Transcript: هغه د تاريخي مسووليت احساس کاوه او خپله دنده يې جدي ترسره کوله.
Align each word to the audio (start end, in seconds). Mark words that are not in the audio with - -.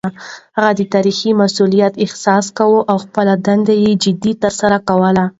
هغه 0.57 0.71
د 0.79 0.81
تاريخي 0.93 1.31
مسووليت 1.41 1.93
احساس 2.05 2.45
کاوه 2.57 2.79
او 2.91 2.97
خپله 3.05 3.33
دنده 3.45 3.73
يې 3.83 3.91
جدي 4.03 4.33
ترسره 4.43 4.77
کوله. 4.87 5.25